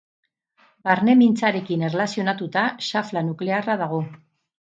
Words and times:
Barne 0.87 1.13
mintzarekin 1.19 1.83
erlazionatuta 1.89 2.65
xafla 2.87 3.25
nuklearra 3.29 3.79
dago. 3.85 4.03